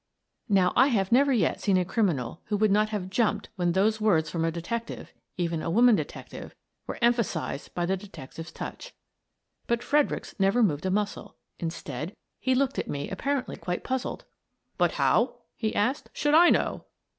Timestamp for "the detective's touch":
7.85-8.95